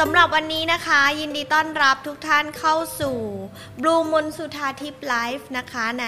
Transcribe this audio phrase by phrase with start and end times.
[0.00, 3.16] สำหรับวันนี้นะคะ ยินดีต้อนรับทุกท่านเข้าสู่
[3.82, 6.06] บลูมมนสุธาทิพย์นะคะใน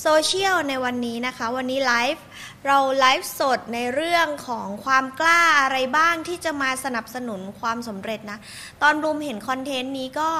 [0.00, 2.24] โซเชียลในวันนี้นะคะ วันนี้ไลฟ์
[2.66, 8.38] เราไลฟ์สดในเรื่องของความกล้าอะไรบ้างที่จะมาสนับสนุนความสำเร็จนะ
[8.82, 10.30] ตอนบลูมเห็นคอนเทนต์นี้ก็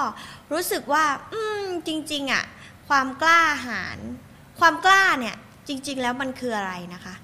[0.53, 2.45] รู้สึกว่า อืม จริง ๆอะ่ะ
[2.89, 3.98] ความกล้าหาญ
[4.61, 5.37] ความกล้าเนี่ย
[5.69, 7.15] จริง ๆ แล้วมันคืออะไรนะคะ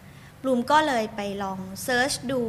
[0.42, 2.42] บลูมก็เลยไปลองเซิร์ชดู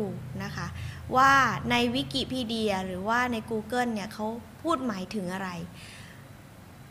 [0.44, 0.67] นะคะ
[1.16, 1.32] ว่า
[1.72, 4.26] ในวิกิพีเดียหรือว่าใน Google เนี่ยเขา
[4.62, 5.50] พูดหมายถึงอะไร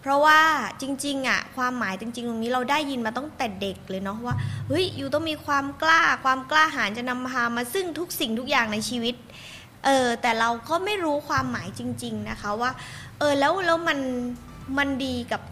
[0.00, 0.41] เพราะว่า
[0.81, 4.37] จริงๆอะความหมายจริงๆตรงนี้เราได้ยินมาตั้งแต่เด็กเลยเนาะว่า
[4.69, 9.14] เฮ้ยอยู่ต้องมีความกล้าความกล้าหาญจะนำพามาซึ่งทุกสิ่งทุกอย่างในชีวิต
[9.84, 12.70] เออแต่เราก็ไม่รู้ความหมายจริง ๆนะคะว่า
[13.19, 13.98] เออแล้วแล้วมัน
[14.78, 15.42] มันดีกับ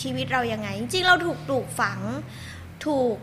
[0.00, 2.00] ชีวิตเรายังไง จริงๆเราถูกปลูกฝัง
[2.86, 3.16] ถูก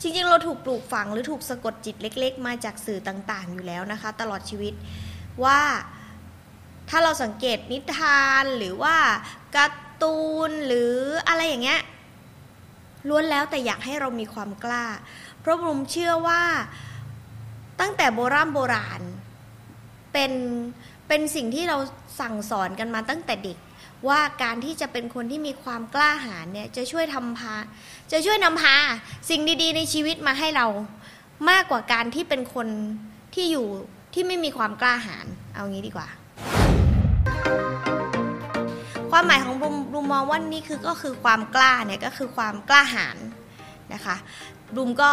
[0.00, 4.74] จริงๆ เราถูกปลูกฝังหรือถูกสะกดจิตเล็ก ๆ มาจากสื่อต่างๆ อยู่แล้วนะคะ ตลอดชีวิต
[5.44, 5.60] ว่า
[6.88, 8.96] ถ้าเราสังเกตนิทานหรือว่า
[9.56, 10.92] การ์ตูนหรือ
[11.28, 11.80] อะไรอย่างเงี้ย
[13.08, 14.84] ล้วนแล้วแต่อยากให้เรามีความกล้า
[15.40, 16.42] เพราะผมเชื่อว่า
[17.80, 19.02] ตั้งแต่โบราณโบราณ
[20.12, 20.32] เป็น
[21.08, 21.76] เป็นสิ่งที่เรา
[22.20, 23.58] สั่งสอนกันมาตั้งแต่เด็ก
[24.08, 27.54] ว่าการที่จะเป็นคนที่มีความกล้าหาญเนี่ยจะช่วยทำพา
[28.12, 28.76] จะช่วยนำพา
[29.28, 30.66] สิ่งดีๆ ในชีวิตมาให้เรา
[31.50, 32.68] มากกว่าการที่เป็นคน
[33.34, 33.66] ที่อยู่
[34.14, 36.08] ที่ไม่มีความกล้าหาญเอางี้ดีกว่า
[39.10, 43.16] ความหมายของบลูมมมองว่านี่คือก็คือความกล้าเนี่ยก็คือความกล้าหาญ
[43.94, 44.16] นะคะ
[44.74, 45.10] บลูมก็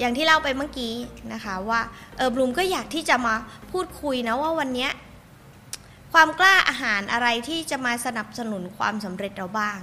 [0.00, 0.94] อย่างที่เล่าไปเมื่อกี้
[1.32, 1.80] นะคะว่า
[2.16, 3.34] เออบลูมก็อยากที่จะมา
[3.72, 4.88] พูดคุยนะว่าวันนี้
[6.12, 9.78] ความกล้าอาหารอะไรที่จะมาสนับสนุนความสำเร็จเราบ้าง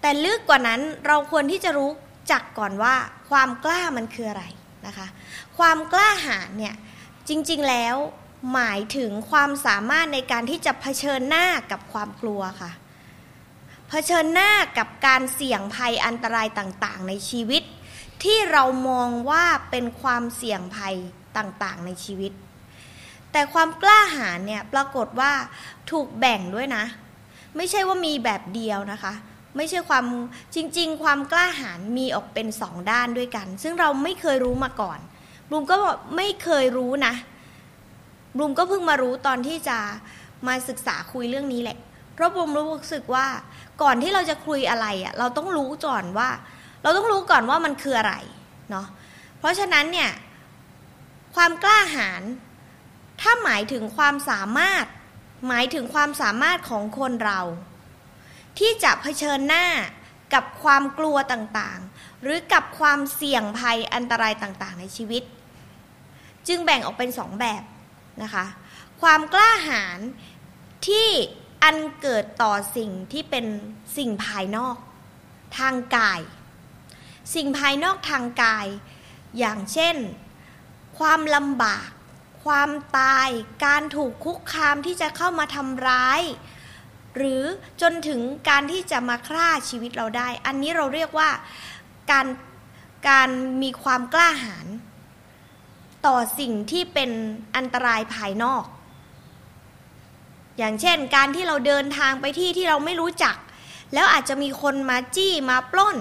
[0.00, 1.90] แต่ลึกกว่านั้นเราควรที่จะรู้
[2.32, 2.94] จักก่อนว่า
[3.30, 4.44] ความกล้ามันคืออะไร
[4.86, 5.06] นะคะ
[5.58, 6.74] ความกล้าหาญเนี่ย
[7.28, 7.96] จริงๆแล้ว
[8.52, 12.72] หมายถึงความสามารถในการที่จะเผชิญหน้ากับความกลัวค่ะ
[13.88, 17.62] เผชิญหน้ากับการเสี่ยงภัยอันตรายต่างๆ ในชีวิต
[18.24, 20.96] ที่เรามองว่าเป็นความเสี่ยงภัย
[21.38, 22.32] ต่างๆ ในชีวิต
[23.32, 25.32] แต่ความกล้าหาญเนี่ยปรากฏว่า
[25.90, 26.84] ถูกแบ่งด้วยนะ
[27.56, 29.12] ไม่ใช่ว่ามีแบบเดียวนะคะ
[29.56, 30.04] ไม่ใช่ความ
[30.54, 34.98] จริง ๆ ความกล้าหาญมีออกเป็นสองด้านด้วยกัน ซึ่งเราไม่เคยรู้มาก่อน
[35.48, 35.76] บลูมก็
[36.16, 37.14] ไม่เคยรู้นะ
[38.36, 39.78] บลูมก็เพิ่งมารู้ตอนที่จะ
[40.46, 41.78] มาศึกษาคุยเรื่องนี้แหละ
[42.14, 43.26] เพราะบลูมรู้สึกว่า
[43.82, 46.28] ก่อนที่เราจะคุยอะไรอะ่ะเราต้องรู้ก่อนว่า
[46.82, 48.14] เราต้องรู้ก่อนว่ามันคืออะไร
[48.70, 48.86] เนาะ
[49.38, 50.10] เพราะฉะนั้นเนี่ย
[51.34, 52.22] ความกล้าหาญ
[53.20, 54.84] ถ้าหมายถึงความสามารถ
[55.48, 57.40] หมายถึงความสามารถของคนเรา
[58.58, 59.66] ที่จะเผชิญหน้า
[60.34, 65.22] กับความกลัวต่างๆ หรือกับความเสี่ยงภัยอันตรายต่างๆ ในชีวิต
[66.48, 67.62] จึงแบ่งออกเป็นสองแบบ
[68.22, 68.46] นะคะ
[69.02, 69.98] ความกล้าหาญ
[70.88, 71.08] ที่
[71.62, 73.46] อันเกิดต่อสิ่งที่เป็น
[73.96, 74.76] สิ่งภายนอก
[75.58, 76.20] ทางกาย
[77.34, 78.66] สิ่งภายนอกทางกาย
[79.38, 79.96] อย่างเช่น
[80.98, 81.88] ความลำบาก
[82.44, 83.28] ความตาย
[83.66, 86.20] การถูกคุกคามที่จะเข้ามาทำร้าย
[87.16, 87.42] หรือ
[87.82, 91.30] จนถึงการที่จะมาฆ่าชีวิตเราได้ อันนี้เราเรียกว่า
[92.10, 92.26] การ
[93.08, 93.30] การ
[93.62, 94.66] มีความกล้าหาญ
[96.06, 97.10] ต่อสิ่งที่เป็น
[97.56, 98.64] อันตรายภายนอก
[100.58, 103.36] อย่างเช่น การที่เราเดินทางไปที่ที่เราไม่รู้จัก
[103.94, 105.98] แล้วอาจจะมีคนมาจี้มาปล้น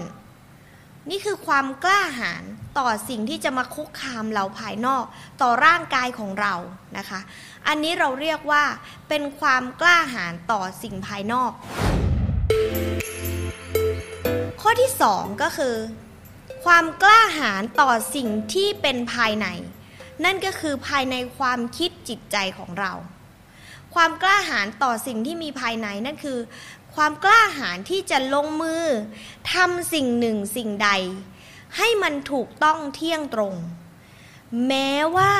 [1.10, 2.44] นี่คือความกล้าหาญ
[2.78, 5.04] ต่อสิ่งที่จะมาคุกคามเราภายนอก
[5.42, 6.54] ต่อร่างกายของเรา
[6.98, 7.20] นะคะ
[7.68, 8.64] อันนี้เราเรียกว่า
[9.10, 11.52] เป็นความกล้าหาญต่อสิ่งภายนอก
[14.62, 15.76] ข้อที่สองก็คือ
[16.66, 19.48] ความกล้าหาญต่อสิ่งที่เป็นภายใน
[20.26, 22.94] นั่นก็คือภายในความคิดจิตใจของเรา
[23.96, 26.40] ความกล้าหาญต่อสิ่งที่มีภายในนั่นคือ
[26.96, 28.84] ความกล้าหาญที่จะลงมือ
[29.54, 30.90] ทำสิ่งหนึ่งสิ่งใด
[31.78, 33.56] ให้มันถูกต้องเที่ยงตรง
[34.68, 35.34] แม้ว่า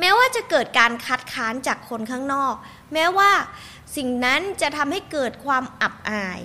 [0.00, 2.54] แม้ว่าจะเกิดการคัดค้านจากคนข้างนอก
[2.92, 3.30] แม้ว่า
[3.96, 6.40] สิ่งนั้นจะทำให้เกิดความอับอาย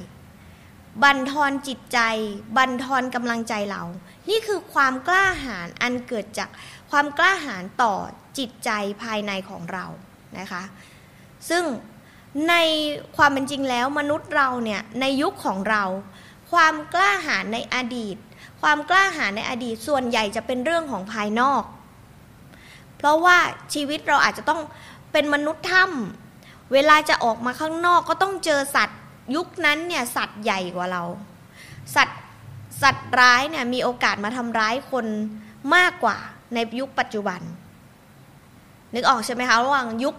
[1.03, 1.99] บันทอนจิตใจ
[2.57, 3.83] บันทอนกำลังใจเรา
[4.29, 6.49] นี่คือความกล้าหาญอันเกิดจาก
[6.91, 7.93] ความกล้าหาญต่อ
[8.37, 8.69] จิตใจ
[9.03, 9.85] ภายในของเรา
[10.39, 10.63] นะคะ
[11.49, 11.63] ซึ่ง
[12.49, 12.55] ใน
[13.17, 15.83] ความเป็นจริงแล้วมนุษย์เราเนี่ยในยุคของเรา
[16.51, 18.17] ความกล้าหาญในอดีต
[18.61, 21.63] ความกล้าหาญในอดีตส่วนใหญ่จะเป็นเรื่องของภายนอก
[22.97, 23.37] เพราะว่า
[23.73, 24.61] ชีวิตเราอาจจะต้อง
[25.11, 28.99] เป็นมนุษย์ถ้ำเวลาจะออกมาข้างนอกก็ต้องเจอสัตว์
[29.35, 31.03] ยุคนั้นเนี่ยสัตว์ใหญ่กว่าเรา
[31.95, 32.19] สัตว์
[32.81, 35.05] สัตว์ร้ายเนี่ยมีโอกาสมาทำร้ายคน
[35.75, 36.17] มากกว่า
[36.53, 37.41] ในยุคปัจจุบัน
[38.93, 40.15] นึกออกใช่ไหมคะระหว่างยุค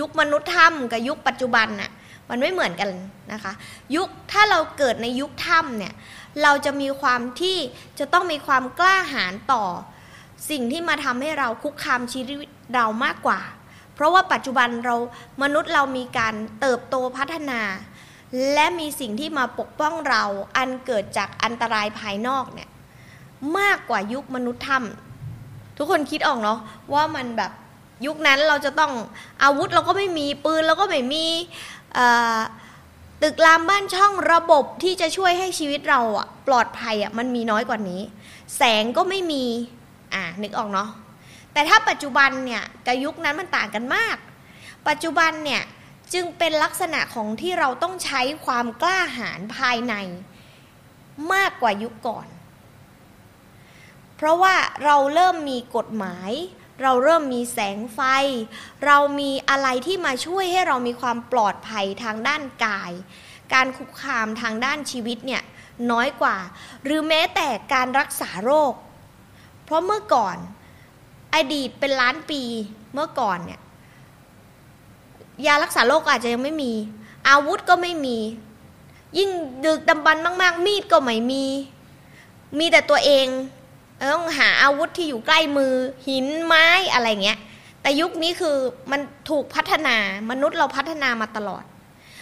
[0.00, 1.90] ยุคมนุษย์ถ้ำกับยุคปัจจุบันน่ะ
[2.30, 2.90] มันไม่เหมือนกัน
[3.32, 3.52] นะคะ
[3.96, 5.94] ยุคถ้าเราเกิดในยุคถ้ำเนี่ย
[6.42, 7.56] เราจะมีความที่
[7.98, 9.64] จะต้องมีความกล้าหาญต่อ
[10.50, 13.40] สิ่งที่มาทำให้เราคุกคามชีวิตเรามากกว่า
[13.94, 14.96] เพราะว่าปัจจุบันเรา
[15.42, 17.60] มนุษย์เรามีการเติบโตพัฒนา
[18.54, 20.24] และมีสิ่งที่มาปกป้องเรา
[20.56, 22.68] อันเกิดจากอันตรายภายนอกเนี่ย
[23.58, 26.58] มากกว่ายุคมนุษย์ถ้ำทุกคนคิดออกเนาะ
[26.94, 27.52] ว่ามันแบบ
[28.06, 28.92] ยุคนั้นเราจะต้อง
[29.42, 31.26] อาวุธเราก็ไม่มีปืนเราก็ไม่มี
[33.22, 38.02] ตึกรามบ้านช่องระบบที่จะช่วยให้ชีวิตเราอะปลอดภัยอะมันมีน้อยกว่านี้
[38.56, 39.44] แสงก็ไม่มี
[40.14, 40.88] อ่านึกออกเนาะ
[41.52, 44.16] แต่ถ้าปัจจุบันเนี่ยกับยุคนั้นมันต่างกันมาก
[44.88, 45.62] ปัจจุบันเนี่ย
[46.14, 49.94] จึงเป็นลักษณะของที่เราต้องใช้ความกล้าหาญภายใน
[51.32, 52.26] มากกว่ายุคก่อน
[54.16, 54.54] เพราะว่า
[54.84, 56.30] เราเริ่มมีกฎหมาย
[56.82, 58.00] เราเริ่มมีแสงไฟ
[58.86, 62.92] เรามีอะไรที่มาช่วยให้เรามีความปลอดภัยทางด้านกาย
[63.54, 65.42] การคุกคามทางด้านชีวิตเนี่ย
[65.90, 66.36] น้อยกว่า
[66.84, 68.72] หรือแม้แต่การรักษาโรค
[69.64, 70.36] เพราะเมื่อก่อน
[71.34, 72.42] อดีตเป็นล้านปี
[72.94, 73.60] เมื่อก่อนเนี่ย
[75.46, 76.72] ยารักษาโรคอาจจะยังไม่มี
[77.28, 78.18] อาวุธก็ไม่มี
[79.18, 79.30] ยิ่ง
[79.64, 81.44] ดึกดำบรรมาก ๆ มีดก็ไม่มี
[82.58, 83.26] มีแต่ตัวเอง
[84.12, 85.72] ต้องหาอาวุธที่อยู่ใกล้มือ
[86.08, 87.38] หินไม้อะไรเงี้ย
[87.82, 88.56] แต่ยุคนี้คือ
[88.90, 89.00] มัน
[89.30, 89.96] ถูกพัฒนา
[90.30, 91.64] มนุษย์เราพัฒนามาตลอด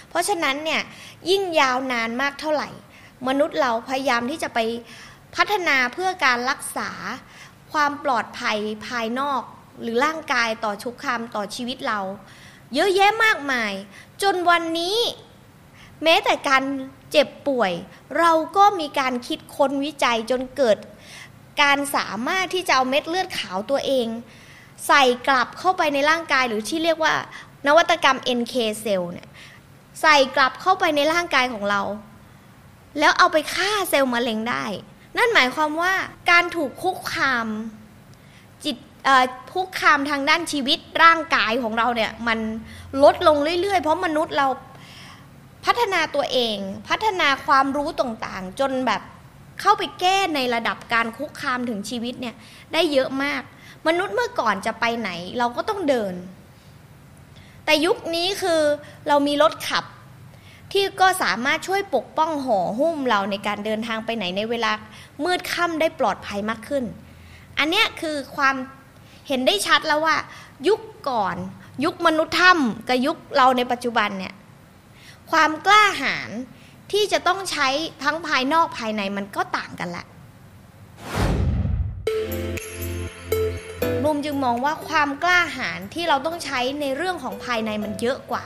[0.08, 0.82] เพราะฉะนั้นเนี่ย
[1.30, 2.68] ยิ่งยาวนานมากเท่าไหร่
[3.28, 4.58] มนุษย์เราพยายามที่จะไป
[5.36, 6.90] พัฒนาเพื่อการรักษา
[7.72, 9.42] ความปลอดภัยภายนอก
[9.82, 12.00] หรือร่างกายต่อชุกคามต่อชีวิตเรา
[12.74, 13.72] เยอะแยะมากมาย
[14.22, 14.98] จนวันนี้
[16.02, 16.62] แม้แต่การ
[17.12, 17.72] เจ็บป่วย
[18.18, 20.78] เราก็มีการคิดค้นวิจัยจนเกิด
[21.62, 24.06] การสามารถที่จะเอาเม็ดเลือดขาวตัวเอง
[24.86, 27.14] ใส่กลับเข้าไปในร่างกายหรือที่เรียกว่า
[27.66, 29.28] นวัตกรรม NK เซลล์เนี่ย
[30.02, 31.80] ใส่กลับเข้าไปในร่างกายของเรา
[32.98, 34.64] แล้วเอาไปฆ่าเซลล์มะเร็งได้
[35.16, 35.92] นั่นหมายความว่า
[36.30, 37.46] การถูกคุกคาม
[38.64, 38.76] จิต
[39.54, 42.38] คุกคามทางด้านชีวิตร่างกายของเราเนี่ยมัน
[43.02, 44.46] ลดลงเรื่อยๆ เพราะมนุษย์เรา
[45.64, 46.56] พัฒนาตัวเอง
[46.88, 49.02] พัฒนาความรู้ต่างๆ จนแบบ
[49.60, 52.34] เข้าไปแก้ในระดับการคุกคามถึงชีวิตเนี่ย
[52.72, 53.42] ได้เยอะมาก
[53.86, 56.14] มนุษย์เมื่อก่อนจะไปไหน เราก็ต้องเดิน
[57.64, 58.60] แต่ยุคนี้คือ
[59.08, 59.84] เรามีรถขับ
[60.72, 64.72] ที่ก็สามารถช่วยปกป้องห่อหุ้มเราในการเดินทางไปไหนในเวลา
[65.24, 66.84] มืดค่ำได้ปลอดภัยมากขึ้น
[67.58, 68.54] อันนี้คือความ
[69.28, 70.16] เห็นได้ชัดแล้วว่า
[70.68, 71.36] ยุคก่อน
[71.84, 74.34] ยุคมนุษย์ถ้ำกับยุคเราในปัจจุบันเนี่ย
[75.30, 76.30] ความกล้าหาญ
[76.92, 77.68] ที่จะต้องใช้
[78.02, 80.06] ทั้งภายนอกภายในมันก็ต่างกันแหละ
[84.04, 88.44] รุมจึงมองว่าความกล้าหาญที่เราต้องใช้ในเรื่องของภายในมันเยอะกว่า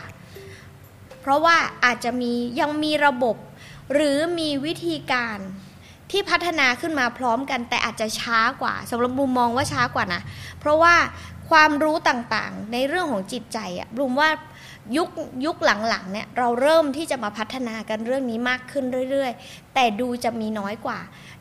[1.20, 3.36] เพราะว่าอาจจะมียังมีระบบ
[3.92, 5.38] หรือมีวิธีการ
[6.10, 10.22] ที่พัฒนาขึ้นมาพร้อมกัน แต่อาจจะช้ากว่าสำหรับบุมมองว่าช้ากว่านะ
[10.60, 10.94] เพราะว่า
[11.50, 14.30] ความรู้ต่างๆ ในเรื่องของจิตใจอะบุมว่า
[14.96, 15.08] ยุค
[15.44, 20.98] ยุคหลังๆเนี่ยเราเริ่มที่จะมาพัฒนากันเรื่องนี้มากขึ้นเรื่อยๆ แต่ดูจะมีน้อยกว่า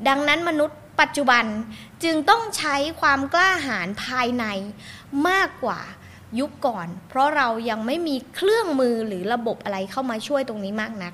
[0.07, 1.45] ดังนั้นมนุษย์ปัจจุบัน
[2.03, 4.45] จึงต้องใช้ความกล้าหาญภายใน
[5.29, 5.79] มากกว่า
[6.39, 11.13] ยุคก่อน เพราะเรายังไม่มีเครื่องมือหรือระบบอะไรเข้ามาช่วยตรงนี้มากนัก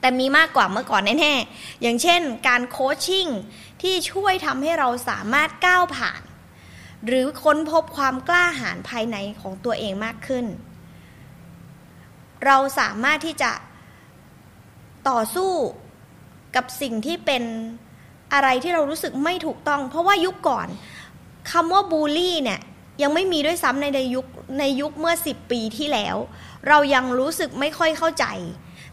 [0.00, 3.26] แต่มีมากกว่าเมื่อก่อนแน่ๆอย่างเช่น การโคชชิ่ง
[3.82, 6.22] ที่ช่วยทำให้เราสามารถก้าวผ่าน
[7.06, 10.46] หรือค้นพบความกล้าหาญภายในของตัวเองมากขึ้น
[12.46, 13.50] เราสามารถที่จะ
[15.08, 15.52] ต่อสู้
[16.56, 17.42] กับสิ่งที่เป็น
[18.32, 20.68] อะไรที่เรารู้สึกไม่ถูกต้อง เพราะว่ายุคก่อน
[21.50, 22.60] คำว่าบูลลี่เนี่ย
[23.02, 24.26] ยังไม่มีด้วยซ้ำในในยุค
[24.58, 26.16] ในยุคเมื่อสิบปีที่แล้ว
[26.68, 28.26] เรายังรู้สึกไม่ค่อยเข้าใจ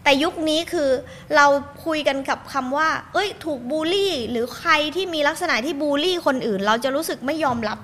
[0.04, 0.90] แต่ยุคนี้คือ
[1.36, 1.46] เรา
[1.86, 7.80] คุยกันกับคำว่า เอ้ย ถูกบูลลี่ หรือใครที่มีลักษณะที่บูลลี่คนอื่น เราจะรู้สึกไม่ยอมรับ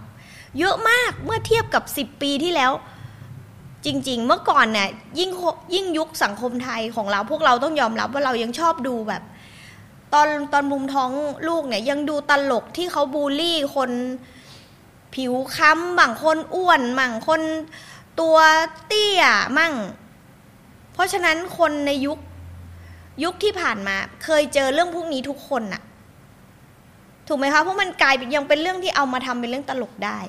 [0.59, 2.71] เยอะมากเมื่อเทียบกับสิบปีที่แล้ว
[3.85, 4.89] จริง ๆ เมื่อก่อนเนี่ย
[5.19, 5.31] ยิ่ง
[5.75, 9.23] ยิ่งยุคสังคมไทยของเราพวกเราต้องยอมรับว่าเรายังชอบดูแบบ
[10.13, 11.11] ตอนตอนบุมท้อง
[11.47, 13.91] ลูกเนี่ยยังดูตลกที่เขาบูลลี่คน
[15.15, 17.41] ผิวค้ำบางคนอ้วนบางคน
[18.19, 18.37] ตัว
[18.87, 19.23] เตี้ย
[19.57, 19.73] มั่ง
[20.93, 22.19] เพราะฉะนั้นคนในยุค
[23.23, 25.81] ยุคที่ผ่านมา เคยเจอเรื่องพวกนี้ทุกคนน่ะ
[27.27, 30.19] ถูกไหมคะเพราะมันกลายเป็นยังเป็นเรื่องที่เอามาทำเป็นเรื่องตลกได้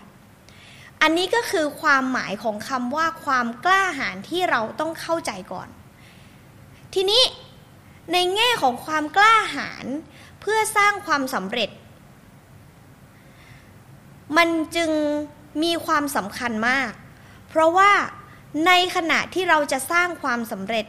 [1.02, 5.68] อันนี้ก็คือความหมายของคำว่าความกล้าหาญที่เราต้องเข้าใจก่อน
[6.94, 7.22] ทีนี้
[8.12, 9.86] ในแง่ของความกล้าหาญ
[10.40, 11.70] เพื่อสร้างความสำเร็จ
[14.36, 14.90] มันจึง
[15.62, 16.90] มีความสำคัญมาก
[17.48, 17.92] เพราะว่า
[18.66, 20.86] ในขณะที่เราจะสร้างความสำเร็จ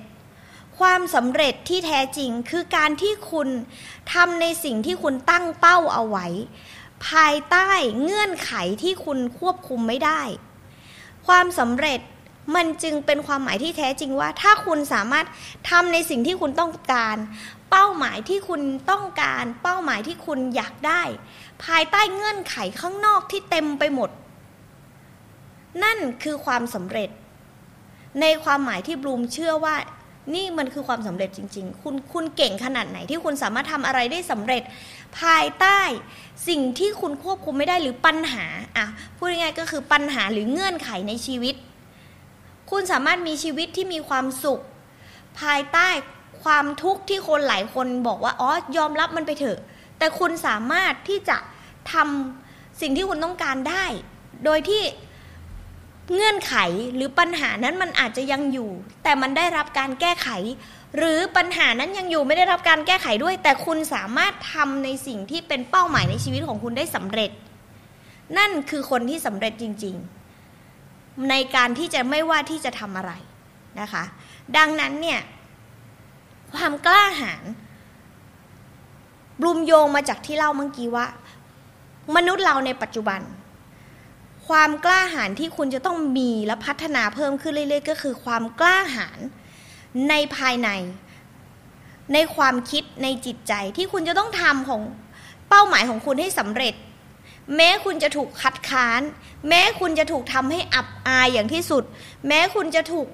[0.79, 3.49] ความสำเร็จที่แท้จริงคือการที่คุณ
[4.13, 6.27] ทำในสิ่งที่คุณตั้งเป้าเอาไว้
[7.07, 7.69] ภายใต้
[8.03, 8.51] เงื่อนไข
[8.83, 10.21] ที่คุณควบคุมไม่ได้
[11.27, 11.99] ความสำเร็จ
[12.55, 15.25] มันจึงเป็นความหมายที่แท้จริงว่า ถ้าคุณสามารถ
[15.69, 17.17] ทำในสิ่งที่คุณต้องการ
[17.69, 18.61] เป้าหมายที่คุณ
[18.91, 21.01] ต้องการ เป้าหมายที่คุณอยากได้
[21.63, 24.09] ภายใต้เงื่อนไขข้างนอกที่เต็มไปหมด
[25.83, 27.09] นั่นคือความสำเร็จ
[28.21, 29.75] ในความหมายที่บลูมเชื่อว่า
[30.35, 34.63] นี่มันคือความสำเร็จจริง ๆ คุณคุณเก่งขนาดไหนที่คุณสามารถทำอะไรได้สำเร็จ
[35.19, 35.79] ภายใต้
[36.47, 38.45] สิ่งที่คุณควบคุมไม่ได้หรือปัญหา
[38.77, 41.55] อะพูดง่ายๆก็คือปัญหาหรือเงื่อนไขในชีวิต
[42.71, 44.61] คุณสามารถมีชีวิตที่มีความสุข
[45.39, 45.87] ภายใต้
[46.43, 49.59] ความทุกข์ที่คนหลายคนบอกว่าอ๋อยอมรับมันไปเถอะ
[49.97, 51.37] แต่คุณสามารถที่จะ
[51.93, 53.85] ทำสิ่งที่คุณต้องการได้
[54.45, 54.83] โดยที่
[56.13, 56.55] เงื่อนไข
[56.95, 58.69] หรือปัญหานั้นมันอาจจะยังอยู่
[59.03, 60.29] แต่มันได้รับการแก้ไข
[60.97, 67.31] หรือปัญหานั้นยังอยู่ไม่ได้รับการแก้ไขด้วย แต่คุณสามารถทำในสิ่งที่เป็นเป้าหมายในชีวิตของคุณได้สำเร็จ
[68.37, 69.95] นั่นคือคนที่สำเร็จจริง
[70.61, 73.11] ๆ ในการที่จะไม่ว่าที่จะทำอะไร
[73.79, 74.03] นะคะ
[74.57, 75.19] ดังนั้นเนี่ย
[76.55, 77.43] ความกล้าหาญ
[79.41, 81.05] บลูมโยงมาจากที่เล่าเมื่อกี้ว่า
[82.15, 83.21] มนุษย์เราในปัจจุบัน
[84.47, 89.19] ความกล้าหาญที่คุณจะต้องมีและพัฒนาเพิ่มขึ้นเรื่อย ๆ ก็คือความกล้าหาญ
[90.09, 90.69] ในภายใน
[92.13, 94.81] ในความคิดในจิตใจที่คุณจะต้องทำของ
[95.49, 96.73] เป้าหมายของคุณให้สำเร็จ
[97.55, 99.01] แม้คุณจะถูกคัดค้าน
[99.49, 101.83] แม้คุณจะถูกทำให้อับอายอย่างที่สุด
[102.27, 103.07] แม้คุณจะถูก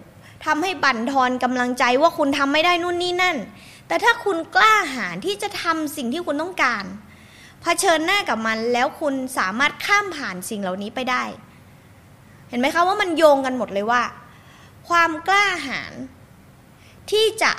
[0.45, 3.37] ทำให้บั่นทอนกำลังใจว่าคุณทำไม่ได้นู่นนี่นั่น
[3.87, 6.83] แต่ถ้าคุณกล้าหาญที่จะทำสิ่งที่คุณต้องการ
[7.63, 11.23] เผชิญหน้ากับมันแล้วคุณสามารถข้ามผ่านสิ่งเหล่านี้ไปได้
[12.49, 14.03] เห็นไหมคะว่ามันโยงกันหมดเลยว่า
[14.89, 15.93] ความกล้าหาญ
[17.11, 17.51] ที่จะ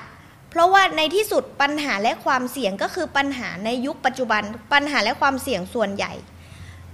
[0.50, 4.42] เพราะว่าในที่สุดปัญหาและความเสี่ยงก็คือปัญหาในยุคปัจจุบัน
[4.72, 6.12] ปัญหาและความเสี่ยงส่วนใหญ่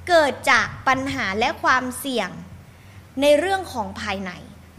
[0.09, 2.29] เกิดจากปัญหาและความเสี่ยง
[3.23, 4.31] ในเรื่องของภายใน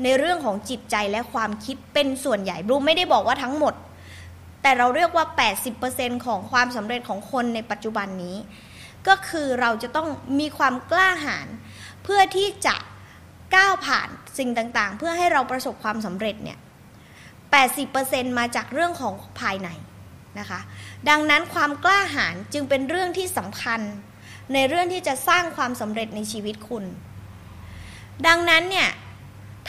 [0.04, 3.74] ในเรื่องของจิตใจและความคิดเป็นส่วนใหญ่บลูไม่ได้บอกว่าทั้งหมด
[4.62, 5.26] แต่เราเรียกว่า
[5.76, 8.38] 80%ของความสำเร็จของคนในปัจจุบันนี้
[9.08, 10.08] ก็คือเราจะต้อง
[10.40, 11.48] มีความกล้าหาญ
[12.04, 12.76] เพื่อที่จะ
[13.56, 16.58] ก้าวผ่านสิ่งต่างๆ เพื่อให้เราประสบความสำเร็จเนี่ย
[17.68, 19.70] 80%มาจากเรื่องของภายใน
[20.40, 20.60] นะคะ
[21.10, 23.82] ดังนั้นความกล้าหาญจึงเป็นเรื่องที่สำคัญ
[24.54, 26.86] ในเรื่องที่จะสร้างความสำเร็จในชีวิตคุณ
[28.28, 28.90] ดังนั้นเนี่ย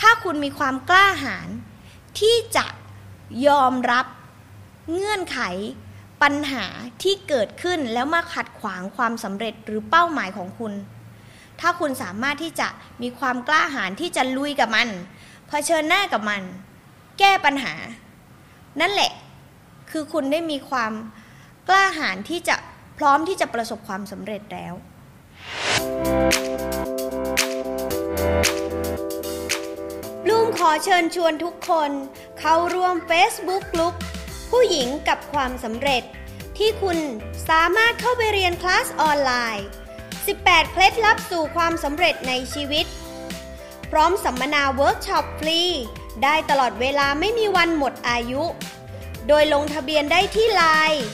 [0.01, 1.49] ถ้าคุณมีความกล้าหาญ
[2.21, 2.67] ที่จะ
[3.47, 4.07] ยอมรับ
[4.91, 5.41] เงื่อนไข
[6.23, 6.65] ปัญหา
[7.03, 10.73] ที่เกิดขึ้นแล้วมาขัดขวางความสำเร็จหรือเป้าหมายของคุณ
[11.61, 12.69] ถ้าคุณสามารถที่จะ
[13.03, 14.89] มีความกล้าหาญที่จะลุยกับมัน
[15.49, 16.43] เผชิญหน้ากับมัน
[17.19, 17.75] แก้ปัญหา
[18.81, 19.13] นั่นแหละ
[19.91, 20.93] คือคุณได้มีความ
[21.69, 22.57] กล้าหาญที่จะ
[22.99, 24.75] พร้อมที่จะประสบความสำเร็จแล้ว
[30.29, 31.91] ลุงขอเชิญชวนทุกคน
[32.41, 33.95] เข้าร่วม Facebook กลุ่ม
[34.57, 36.03] ผู้หญิงกับความสำเร็จ
[36.59, 36.99] ที่คุณ
[37.49, 39.67] สามารถเข้าไปเรียนคลาสออนไลน์
[40.19, 42.87] 18 เคล็ดลับสู่ความสำเร็จในชีวิต
[43.91, 45.63] พร้อมสัมมนาเวิร์กช็อปฟรี
[46.25, 48.43] ได้ตลอดเวลาไม่มีวันหมดอายุ
[49.29, 51.05] โดยลงทะเบียนได้ที่ไลน์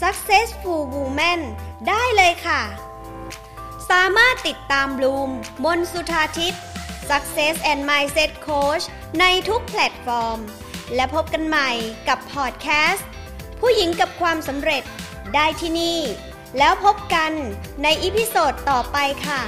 [0.00, 1.40] Successful Woman
[1.88, 2.62] ได้เลยค่ะ
[3.90, 5.30] สามารถติดตามบลูม
[5.64, 6.62] มนสุธาทิพย์
[7.10, 8.84] Success and Mindset Coach
[9.20, 10.40] ในทุกแพลตฟอร์ม
[10.94, 11.70] และพบกันใหม่
[12.08, 13.08] กับพอดแคสต์
[13.60, 14.82] ผู้หญิงกับความสำเร็จ
[15.34, 16.00] ได้ที่นี่
[16.58, 17.32] แล้วพบกัน
[17.82, 19.40] ในอีพิโซดต่อไปค่ะ